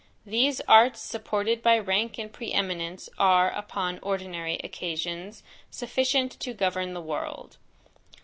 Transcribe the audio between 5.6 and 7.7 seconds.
sufficient to govern the world.